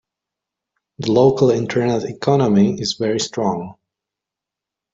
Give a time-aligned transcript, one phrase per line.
[0.97, 3.75] The local internet economy is very strong.